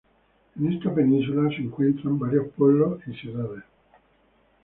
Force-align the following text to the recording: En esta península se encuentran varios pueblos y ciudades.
En 0.59 0.73
esta 0.73 0.91
península 0.91 1.47
se 1.51 1.57
encuentran 1.61 2.17
varios 2.17 2.47
pueblos 2.57 2.99
y 3.05 3.13
ciudades. 3.13 3.61